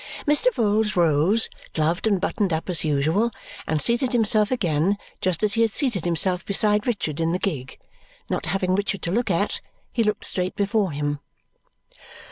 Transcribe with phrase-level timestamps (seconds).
[0.25, 0.51] Mr.
[0.51, 3.29] Vholes rose, gloved and buttoned up as usual,
[3.67, 7.77] and seated himself again, just as he had seated himself beside Richard in the gig.
[8.27, 9.61] Not having Richard to look at,
[9.93, 11.19] he looked straight before him.